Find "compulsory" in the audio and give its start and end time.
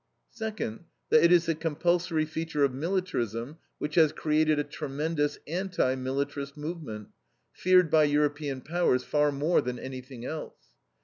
1.53-2.25